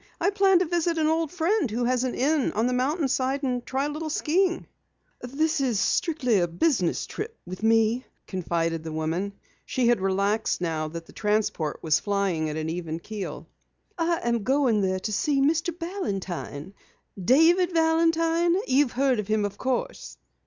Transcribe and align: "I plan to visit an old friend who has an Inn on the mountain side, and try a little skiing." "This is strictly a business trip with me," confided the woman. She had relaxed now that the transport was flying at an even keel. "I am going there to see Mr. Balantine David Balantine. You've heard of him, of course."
"I 0.19 0.31
plan 0.31 0.57
to 0.57 0.65
visit 0.65 0.97
an 0.97 1.05
old 1.05 1.31
friend 1.31 1.69
who 1.69 1.83
has 1.83 2.03
an 2.03 2.15
Inn 2.15 2.51
on 2.53 2.65
the 2.65 2.73
mountain 2.73 3.07
side, 3.07 3.43
and 3.43 3.63
try 3.63 3.85
a 3.85 3.89
little 3.89 4.09
skiing." 4.09 4.65
"This 5.21 5.61
is 5.61 5.79
strictly 5.79 6.39
a 6.39 6.47
business 6.47 7.05
trip 7.05 7.37
with 7.45 7.61
me," 7.61 8.07
confided 8.25 8.83
the 8.83 8.91
woman. 8.91 9.33
She 9.63 9.85
had 9.89 10.01
relaxed 10.01 10.59
now 10.59 10.87
that 10.87 11.05
the 11.05 11.13
transport 11.13 11.83
was 11.83 11.99
flying 11.99 12.49
at 12.49 12.57
an 12.57 12.67
even 12.67 12.97
keel. 12.97 13.47
"I 13.95 14.15
am 14.23 14.41
going 14.41 14.81
there 14.81 14.99
to 14.99 15.13
see 15.13 15.39
Mr. 15.39 15.69
Balantine 15.71 16.73
David 17.23 17.71
Balantine. 17.71 18.55
You've 18.67 18.93
heard 18.93 19.19
of 19.19 19.27
him, 19.27 19.45
of 19.45 19.59
course." 19.59 20.17